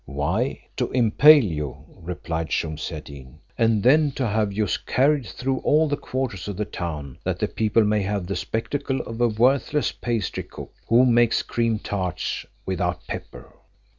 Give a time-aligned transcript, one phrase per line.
[0.07, 5.59] "Why, to impale you," replied Shumse ad Deen, "and then to have you carried through
[5.59, 9.27] all the quarters of the town, that the people may have the spectacle of a
[9.27, 13.53] worthless pastry cook, who makes cream tarts without pepper."